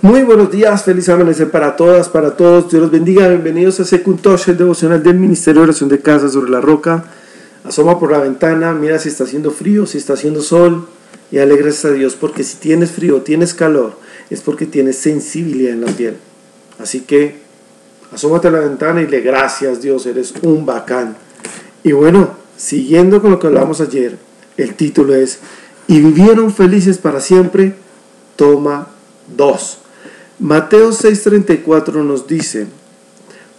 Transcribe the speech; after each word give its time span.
Muy 0.00 0.22
buenos 0.22 0.50
días, 0.50 0.84
feliz 0.84 1.08
amanecer 1.10 1.50
para 1.50 1.76
todas, 1.76 2.08
para 2.08 2.34
todos. 2.34 2.70
Dios 2.70 2.82
los 2.82 2.90
bendiga. 2.90 3.28
Bienvenidos 3.28 3.78
a 3.78 3.84
Secuntosh, 3.84 4.48
el 4.48 4.56
devocional 4.56 5.02
del 5.02 5.16
Ministerio 5.16 5.60
de 5.60 5.64
Oración 5.64 5.90
de 5.90 6.00
Casa 6.00 6.30
sobre 6.30 6.50
la 6.50 6.62
Roca. 6.62 7.04
Asoma 7.62 8.00
por 8.00 8.10
la 8.10 8.18
ventana, 8.18 8.72
mira 8.72 8.98
si 8.98 9.10
está 9.10 9.24
haciendo 9.24 9.50
frío, 9.50 9.86
si 9.86 9.98
está 9.98 10.14
haciendo 10.14 10.40
sol 10.40 10.88
y 11.30 11.38
alegres 11.38 11.84
a 11.84 11.90
Dios 11.90 12.16
porque 12.18 12.42
si 12.42 12.56
tienes 12.56 12.90
frío, 12.90 13.20
tienes 13.20 13.52
calor, 13.52 13.92
es 14.30 14.40
porque 14.40 14.64
tienes 14.64 14.96
sensibilidad 14.96 15.74
en 15.74 15.82
la 15.82 15.92
piel. 15.92 16.16
Así 16.78 17.02
que 17.02 17.36
asómate 18.10 18.48
a 18.48 18.50
la 18.50 18.60
ventana 18.60 19.02
y 19.02 19.06
le 19.06 19.20
gracias 19.20 19.82
Dios, 19.82 20.06
eres 20.06 20.32
un 20.42 20.64
bacán. 20.64 21.16
Y 21.84 21.92
bueno, 21.92 22.30
siguiendo 22.56 23.20
con 23.20 23.30
lo 23.30 23.38
que 23.38 23.46
hablamos 23.46 23.82
ayer, 23.82 24.16
el 24.56 24.74
título 24.74 25.14
es 25.14 25.40
Y 25.86 26.00
vivieron 26.00 26.52
felices 26.52 26.96
para 26.96 27.20
siempre, 27.20 27.74
toma 28.36 28.88
dos. 29.36 29.81
Mateo 30.42 30.90
6:34 30.90 32.02
nos 32.02 32.26
dice, 32.26 32.66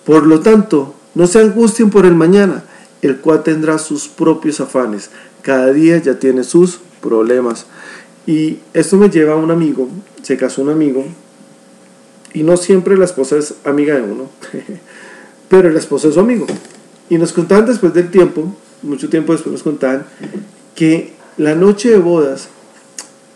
por 0.06 0.28
lo 0.28 0.42
tanto, 0.42 0.94
no 1.16 1.28
se 1.28 1.40
angustien 1.40 1.90
por 1.90 2.06
el 2.06 2.14
mañana, 2.14 2.66
el 3.02 3.20
cual 3.20 3.42
tendrá 3.42 3.78
sus 3.78 4.10
propios 4.10 4.60
afanes. 4.60 5.10
Cada 5.44 5.72
día 5.72 5.98
ya 6.00 6.20
tiene 6.20 6.44
sus 6.44 6.82
problemas. 7.02 7.68
Y 8.28 8.60
esto 8.74 8.98
me 8.98 9.10
lleva 9.10 9.32
a 9.32 9.38
un 9.38 9.50
amigo, 9.50 9.88
se 10.24 10.36
casó 10.36 10.62
un 10.62 10.72
amigo, 10.72 11.06
y 12.34 12.44
no 12.44 12.58
siempre 12.58 12.98
la 12.98 13.06
esposa 13.06 13.38
es 13.38 13.54
amiga 13.64 13.96
de 13.96 14.02
uno, 14.02 14.30
pero 15.50 15.70
el 15.70 15.78
esposo 15.78 16.10
es 16.10 16.16
su 16.16 16.20
amigo. 16.20 16.46
Y 17.10 17.18
nos 17.18 17.32
contaban 17.32 17.66
después 17.66 17.94
del 17.94 18.12
tiempo, 18.12 18.54
mucho 18.82 19.08
tiempo 19.08 19.32
después 19.32 19.54
nos 19.54 19.64
contaban, 19.64 20.06
que 20.76 21.14
la 21.38 21.56
noche 21.56 21.92
de 21.92 22.00
bodas, 22.00 22.50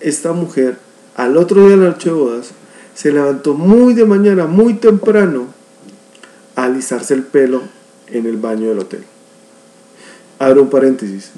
esta 0.01 0.33
mujer, 0.33 0.79
al 1.15 1.37
otro 1.37 1.61
día 1.61 1.77
de 1.77 1.83
la 1.83 1.89
noche 1.91 2.09
de 2.09 2.15
bodas, 2.15 2.51
se 2.97 3.11
levantó 3.11 3.53
muy 3.53 3.93
de 3.93 4.05
mañana, 4.05 4.47
muy 4.47 4.73
temprano, 4.73 5.45
a 6.55 6.63
alisarse 6.63 7.13
el 7.13 7.21
pelo 7.21 7.61
en 8.07 8.25
el 8.25 8.37
baño 8.37 8.69
del 8.69 8.79
hotel. 8.79 9.03
Abro 10.39 10.63
un 10.63 10.71
paréntesis. 10.71 11.29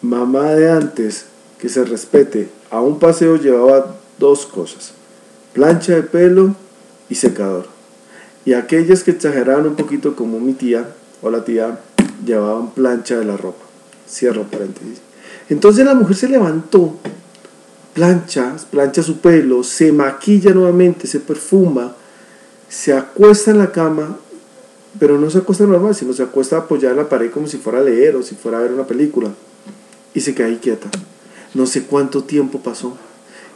Mamá 0.00 0.52
de 0.52 0.70
antes, 0.70 1.24
que 1.58 1.68
se 1.68 1.84
respete, 1.84 2.50
a 2.70 2.80
un 2.80 3.00
paseo 3.00 3.34
llevaba 3.34 3.96
dos 4.20 4.46
cosas. 4.46 4.92
Plancha 5.54 5.96
de 5.96 6.04
pelo 6.04 6.54
y 7.08 7.16
secador. 7.16 7.66
Y 8.44 8.52
aquellas 8.52 9.02
que 9.02 9.10
exageraban 9.10 9.66
un 9.66 9.74
poquito 9.74 10.14
como 10.14 10.38
mi 10.38 10.52
tía 10.52 10.86
o 11.20 11.30
la 11.30 11.44
tía 11.44 11.80
llevaban 12.24 12.70
plancha 12.70 13.18
de 13.18 13.24
la 13.24 13.36
ropa. 13.36 13.64
Cierro 14.08 14.44
paréntesis. 14.44 15.00
Entonces 15.48 15.84
la 15.84 15.94
mujer 15.94 16.14
se 16.14 16.28
levantó 16.28 16.94
plancha, 17.94 18.56
plancha 18.70 19.02
su 19.02 19.18
pelo, 19.18 19.62
se 19.62 19.92
maquilla 19.92 20.52
nuevamente, 20.52 21.06
se 21.06 21.20
perfuma, 21.20 21.94
se 22.68 22.92
acuesta 22.92 23.50
en 23.50 23.58
la 23.58 23.72
cama, 23.72 24.16
pero 24.98 25.18
no 25.18 25.30
se 25.30 25.38
acuesta 25.38 25.64
normal, 25.64 25.94
sino 25.94 26.12
se 26.12 26.22
acuesta 26.22 26.58
apoyada 26.58 26.92
en 26.92 26.98
la 26.98 27.08
pared 27.08 27.30
como 27.30 27.46
si 27.46 27.58
fuera 27.58 27.78
a 27.78 27.82
leer 27.82 28.16
o 28.16 28.22
si 28.22 28.34
fuera 28.34 28.58
a 28.58 28.62
ver 28.62 28.72
una 28.72 28.86
película. 28.86 29.30
Y 30.14 30.20
se 30.20 30.34
queda 30.34 30.48
ahí 30.48 30.58
quieta. 30.60 30.88
No 31.54 31.66
sé 31.66 31.84
cuánto 31.84 32.24
tiempo 32.24 32.60
pasó. 32.60 32.96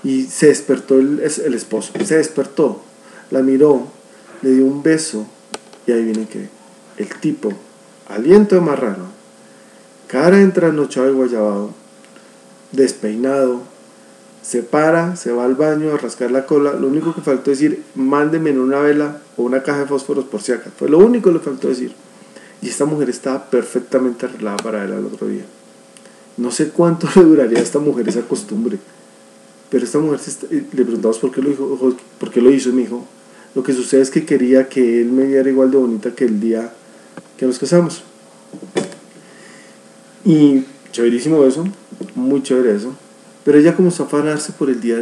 Y 0.02 0.24
se 0.24 0.46
despertó 0.46 0.98
el, 0.98 1.20
el 1.20 1.54
esposo. 1.54 1.92
Se 2.04 2.16
despertó, 2.16 2.82
la 3.30 3.42
miró, 3.42 3.86
le 4.42 4.50
dio 4.50 4.64
un 4.64 4.82
beso 4.82 5.26
y 5.86 5.92
ahí 5.92 6.02
viene 6.02 6.26
que 6.26 6.48
el 6.96 7.08
tipo, 7.20 7.52
aliento 8.08 8.54
de 8.54 8.60
marrano, 8.60 9.06
cara 10.08 10.40
entranochado 10.40 11.10
y 11.10 11.14
guayabado, 11.14 11.70
despeinado, 12.72 13.62
se 14.46 14.62
para, 14.62 15.16
se 15.16 15.32
va 15.32 15.44
al 15.44 15.56
baño 15.56 15.92
a 15.92 15.96
rascar 15.96 16.30
la 16.30 16.46
cola. 16.46 16.72
Lo 16.72 16.86
único 16.86 17.12
que 17.12 17.20
faltó 17.20 17.50
decir, 17.50 17.82
mándeme 17.96 18.50
en 18.50 18.60
una 18.60 18.78
vela 18.78 19.18
o 19.36 19.42
una 19.42 19.64
caja 19.64 19.80
de 19.80 19.86
fósforos 19.86 20.24
por 20.26 20.40
si 20.40 20.52
acaso. 20.52 20.70
Fue 20.78 20.88
lo 20.88 20.98
único 20.98 21.30
que 21.30 21.38
le 21.38 21.40
faltó 21.40 21.68
decir. 21.68 21.92
Y 22.62 22.68
esta 22.68 22.84
mujer 22.84 23.10
estaba 23.10 23.50
perfectamente 23.50 24.26
arreglada 24.26 24.58
para 24.58 24.84
él 24.84 24.92
al 24.92 25.04
otro 25.04 25.26
día. 25.26 25.44
No 26.36 26.52
sé 26.52 26.68
cuánto 26.68 27.08
le 27.16 27.24
duraría 27.24 27.58
a 27.58 27.62
esta 27.62 27.80
mujer 27.80 28.08
esa 28.08 28.22
costumbre. 28.22 28.78
Pero 29.68 29.84
esta 29.84 29.98
mujer, 29.98 30.20
le 30.50 30.84
preguntamos 30.84 31.18
por 31.18 31.32
qué 31.32 31.42
lo, 31.42 31.50
hizo, 31.50 31.96
por 32.20 32.30
qué 32.30 32.40
lo 32.40 32.52
hizo 32.52 32.68
y 32.68 32.72
me 32.72 32.82
dijo, 32.82 33.04
lo 33.52 33.64
que 33.64 33.72
sucede 33.72 34.02
es 34.02 34.10
que 34.10 34.24
quería 34.24 34.68
que 34.68 35.00
él 35.00 35.10
me 35.10 35.24
viera 35.24 35.50
igual 35.50 35.72
de 35.72 35.78
bonita 35.78 36.12
que 36.12 36.24
el 36.24 36.38
día 36.38 36.72
que 37.36 37.46
nos 37.46 37.58
casamos. 37.58 38.04
Y 40.24 40.62
chéverísimo 40.92 41.44
eso, 41.44 41.64
muy 42.14 42.44
chévere 42.44 42.76
eso. 42.76 42.94
Pero 43.46 43.60
ella 43.60 43.76
comenzó 43.76 44.02
a 44.02 44.06
afanarse 44.06 44.52
por 44.52 44.70
el 44.70 44.80
día, 44.80 45.00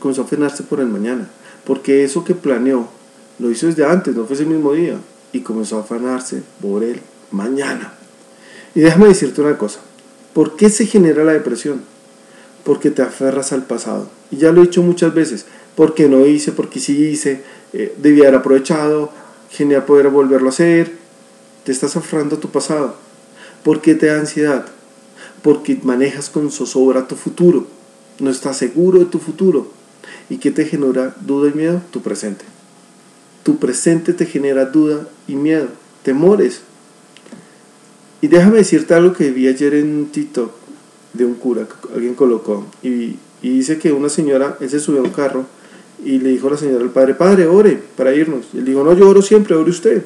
comenzó 0.00 0.20
a 0.20 0.24
afanarse 0.26 0.62
por 0.62 0.80
el 0.80 0.86
mañana, 0.86 1.30
porque 1.64 2.04
eso 2.04 2.24
que 2.24 2.34
planeó 2.34 2.90
lo 3.38 3.50
hizo 3.50 3.68
desde 3.68 3.86
antes, 3.86 4.14
no 4.14 4.26
fue 4.26 4.36
ese 4.36 4.44
mismo 4.44 4.74
día, 4.74 4.98
y 5.32 5.40
comenzó 5.40 5.78
a 5.78 5.80
afanarse 5.80 6.42
por 6.60 6.84
el 6.84 7.00
mañana. 7.30 7.94
Y 8.74 8.80
déjame 8.80 9.08
decirte 9.08 9.40
una 9.40 9.56
cosa, 9.56 9.80
¿por 10.34 10.56
qué 10.56 10.68
se 10.68 10.84
genera 10.84 11.24
la 11.24 11.32
depresión? 11.32 11.80
Porque 12.64 12.90
te 12.90 13.00
aferras 13.00 13.54
al 13.54 13.62
pasado. 13.62 14.10
Y 14.30 14.36
ya 14.36 14.52
lo 14.52 14.60
he 14.60 14.66
dicho 14.66 14.82
muchas 14.82 15.14
veces, 15.14 15.46
porque 15.74 16.06
no 16.06 16.26
hice, 16.26 16.52
porque 16.52 16.80
sí 16.80 17.02
hice, 17.02 17.44
eh, 17.72 17.94
debía 17.96 18.24
haber 18.24 18.40
aprovechado, 18.40 19.10
genial 19.48 19.86
poder 19.86 20.10
volverlo 20.10 20.48
a 20.48 20.50
hacer, 20.50 20.92
te 21.64 21.72
estás 21.72 21.96
aferrando 21.96 22.36
a 22.36 22.40
tu 22.40 22.50
pasado. 22.50 22.96
¿Por 23.64 23.80
qué 23.80 23.94
te 23.94 24.04
da 24.04 24.20
ansiedad? 24.20 24.66
Porque 25.40 25.80
manejas 25.82 26.28
con 26.28 26.50
zozobra 26.50 27.08
tu 27.08 27.16
futuro 27.16 27.74
no 28.18 28.30
estás 28.30 28.56
seguro 28.56 28.98
de 28.98 29.06
tu 29.06 29.18
futuro. 29.18 29.70
¿Y 30.28 30.38
qué 30.38 30.50
te 30.50 30.64
genera 30.64 31.14
duda 31.20 31.50
y 31.50 31.56
miedo? 31.56 31.82
Tu 31.90 32.00
presente. 32.02 32.44
Tu 33.42 33.58
presente 33.58 34.12
te 34.12 34.26
genera 34.26 34.64
duda 34.64 35.08
y 35.28 35.36
miedo, 35.36 35.68
temores. 36.02 36.62
Y 38.20 38.28
déjame 38.28 38.58
decirte 38.58 38.94
algo 38.94 39.12
que 39.12 39.30
vi 39.30 39.46
ayer 39.46 39.74
en 39.74 39.94
un 39.94 40.06
TikTok 40.06 40.50
de 41.12 41.24
un 41.24 41.34
cura 41.34 41.66
que 41.66 41.94
alguien 41.94 42.14
colocó. 42.14 42.66
Y, 42.82 43.16
dice 43.42 43.78
que 43.78 43.92
una 43.92 44.08
señora, 44.08 44.56
él 44.60 44.68
se 44.68 44.80
subió 44.80 45.00
a 45.00 45.04
un 45.04 45.10
carro 45.10 45.46
y 46.04 46.18
le 46.18 46.30
dijo 46.30 46.48
a 46.48 46.52
la 46.52 46.56
señora 46.56 46.82
al 46.82 46.90
padre, 46.90 47.14
padre, 47.14 47.46
ore 47.46 47.80
para 47.96 48.12
irnos. 48.14 48.46
Y 48.52 48.58
él 48.58 48.64
dijo, 48.64 48.82
no, 48.82 48.92
yo 48.94 49.08
oro 49.08 49.22
siempre, 49.22 49.54
ore 49.54 49.70
usted. 49.70 50.04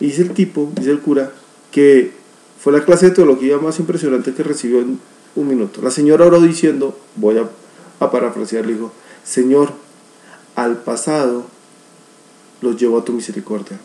Y 0.00 0.06
dice 0.06 0.22
el 0.22 0.30
tipo, 0.30 0.70
dice 0.74 0.90
el 0.90 0.98
cura, 0.98 1.32
que 1.70 2.10
fue 2.60 2.72
la 2.72 2.84
clase 2.84 3.06
de 3.06 3.12
teología 3.14 3.58
más 3.58 3.78
impresionante 3.78 4.32
que 4.32 4.42
recibió 4.42 4.80
en 4.80 4.98
un 5.36 5.48
minuto. 5.48 5.80
La 5.82 5.90
señora 5.90 6.26
oró 6.26 6.40
diciendo, 6.40 6.98
voy 7.14 7.38
a, 7.38 7.48
a 8.00 8.10
parafrasear, 8.10 8.66
le 8.66 8.74
dijo, 8.74 8.92
Señor, 9.24 9.72
al 10.54 10.78
pasado 10.78 11.44
los 12.62 12.76
llevo 12.80 12.98
a 12.98 13.04
tu 13.04 13.12
misericordia, 13.12 13.78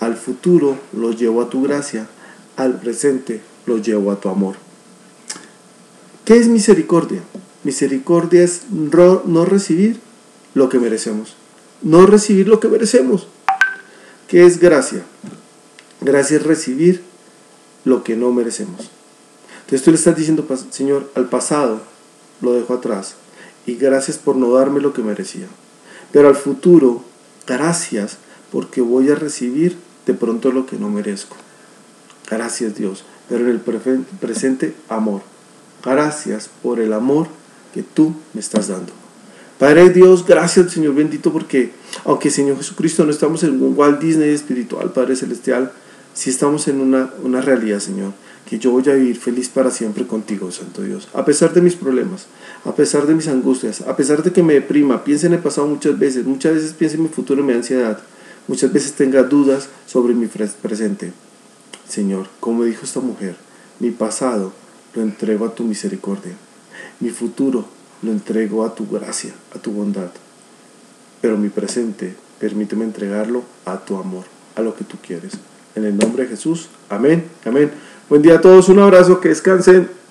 al 0.00 0.16
futuro 0.16 0.76
los 0.92 1.18
llevo 1.18 1.42
a 1.42 1.50
tu 1.50 1.62
gracia, 1.62 2.06
al 2.56 2.78
presente 2.78 3.40
los 3.66 3.82
llevo 3.82 4.12
a 4.12 4.20
tu 4.20 4.28
amor. 4.28 4.56
¿Qué 6.24 6.36
es 6.36 6.48
misericordia? 6.48 7.20
Misericordia 7.64 8.42
es 8.42 8.62
no 8.70 9.44
recibir 9.44 10.00
lo 10.54 10.68
que 10.68 10.78
merecemos, 10.78 11.34
no 11.82 12.06
recibir 12.06 12.48
lo 12.48 12.60
que 12.60 12.68
merecemos. 12.68 13.26
¿Qué 14.28 14.46
es 14.46 14.58
gracia? 14.58 15.02
Gracia 16.00 16.36
es 16.36 16.42
recibir 16.42 17.02
lo 17.84 18.02
que 18.02 18.16
no 18.16 18.32
merecemos. 18.32 18.90
Entonces 19.62 19.82
tú 19.82 19.90
le 19.90 19.96
estás 19.96 20.16
diciendo, 20.16 20.46
Señor, 20.70 21.10
al 21.14 21.28
pasado 21.28 21.80
lo 22.40 22.52
dejo 22.52 22.74
atrás 22.74 23.14
y 23.66 23.76
gracias 23.76 24.18
por 24.18 24.36
no 24.36 24.52
darme 24.52 24.80
lo 24.80 24.92
que 24.92 25.02
merecía. 25.02 25.46
Pero 26.12 26.28
al 26.28 26.36
futuro, 26.36 27.02
gracias 27.46 28.18
porque 28.50 28.80
voy 28.80 29.10
a 29.10 29.14
recibir 29.14 29.76
de 30.06 30.14
pronto 30.14 30.52
lo 30.52 30.66
que 30.66 30.76
no 30.76 30.90
merezco. 30.90 31.36
Gracias 32.30 32.74
Dios. 32.74 33.04
Pero 33.28 33.44
en 33.44 33.50
el 33.50 33.60
presente, 34.20 34.74
amor. 34.88 35.22
Gracias 35.84 36.50
por 36.62 36.80
el 36.80 36.92
amor 36.92 37.28
que 37.72 37.82
tú 37.82 38.14
me 38.34 38.40
estás 38.40 38.68
dando. 38.68 38.92
Padre 39.58 39.90
Dios, 39.90 40.26
gracias 40.26 40.72
Señor 40.72 40.94
bendito 40.94 41.32
porque 41.32 41.72
aunque 42.04 42.30
Señor 42.30 42.56
Jesucristo 42.56 43.04
no 43.04 43.10
estamos 43.10 43.42
en 43.44 43.62
un 43.62 43.78
Walt 43.78 44.00
Disney 44.00 44.30
espiritual, 44.30 44.92
Padre 44.92 45.14
Celestial, 45.14 45.72
si 46.14 46.30
estamos 46.30 46.68
en 46.68 46.80
una, 46.80 47.10
una 47.22 47.40
realidad, 47.40 47.80
Señor, 47.80 48.12
que 48.48 48.58
yo 48.58 48.70
voy 48.72 48.88
a 48.88 48.94
vivir 48.94 49.16
feliz 49.16 49.48
para 49.48 49.70
siempre 49.70 50.06
contigo, 50.06 50.50
Santo 50.50 50.82
Dios. 50.82 51.08
A 51.14 51.24
pesar 51.24 51.54
de 51.54 51.60
mis 51.60 51.74
problemas, 51.74 52.26
a 52.64 52.74
pesar 52.74 53.06
de 53.06 53.14
mis 53.14 53.28
angustias, 53.28 53.80
a 53.82 53.96
pesar 53.96 54.22
de 54.22 54.32
que 54.32 54.42
me 54.42 54.54
deprima, 54.54 55.04
piense 55.04 55.26
en 55.26 55.34
el 55.34 55.38
pasado 55.38 55.66
muchas 55.66 55.98
veces, 55.98 56.26
muchas 56.26 56.54
veces 56.54 56.72
piense 56.74 56.96
en 56.96 57.04
mi 57.04 57.08
futuro 57.08 57.42
me 57.42 57.52
da 57.52 57.58
ansiedad, 57.58 57.98
muchas 58.48 58.72
veces 58.72 58.92
tenga 58.92 59.22
dudas 59.22 59.68
sobre 59.86 60.14
mi 60.14 60.26
presente. 60.26 61.12
Señor, 61.88 62.28
como 62.40 62.64
dijo 62.64 62.84
esta 62.84 63.00
mujer, 63.00 63.36
mi 63.78 63.90
pasado 63.90 64.52
lo 64.94 65.02
entrego 65.02 65.46
a 65.46 65.54
tu 65.54 65.64
misericordia, 65.64 66.32
mi 67.00 67.10
futuro 67.10 67.64
lo 68.02 68.12
entrego 68.12 68.64
a 68.64 68.74
tu 68.74 68.86
gracia, 68.88 69.32
a 69.54 69.58
tu 69.58 69.72
bondad, 69.72 70.10
pero 71.20 71.38
mi 71.38 71.48
presente 71.48 72.14
permíteme 72.38 72.84
entregarlo 72.84 73.44
a 73.64 73.78
tu 73.78 73.96
amor, 73.96 74.24
a 74.56 74.62
lo 74.62 74.74
que 74.74 74.84
tú 74.84 74.98
quieres. 75.00 75.32
En 75.74 75.84
el 75.84 75.96
nombre 75.96 76.24
de 76.24 76.30
Jesús. 76.30 76.68
Amén. 76.88 77.24
Amén. 77.44 77.70
Buen 78.08 78.22
día 78.22 78.34
a 78.34 78.40
todos. 78.40 78.68
Un 78.68 78.78
abrazo. 78.78 79.20
Que 79.20 79.30
descansen. 79.30 80.01